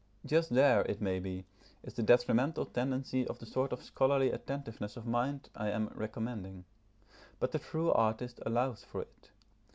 Just 0.25 0.49
there, 0.49 0.81
it 0.89 0.99
may 0.99 1.19
be, 1.19 1.45
is 1.83 1.93
the 1.93 2.01
detrimental 2.01 2.65
tendency 2.65 3.27
of 3.27 3.37
the 3.37 3.45
sort 3.45 3.71
of 3.71 3.83
scholarly 3.83 4.31
attentiveness 4.31 4.97
of 4.97 5.05
mind 5.05 5.49
I 5.53 5.69
am 5.69 5.91
recommending. 5.93 6.65
But 7.39 7.51
the 7.51 7.59
true 7.59 7.91
artist 7.91 8.39
allows 8.43 8.83
for 8.83 9.01
it. 9.03 9.29